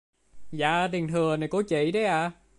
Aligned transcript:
dạ 0.51 0.87
tiền 0.91 1.07
thừa 1.07 1.37
của 1.51 1.61
chị 1.61 1.91
đấy 1.91 2.05
ạ 2.05 2.31